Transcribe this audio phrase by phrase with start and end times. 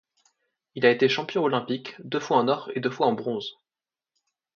[0.73, 3.59] Il a été champion olympique, deux fois en or et deux fois en bronze.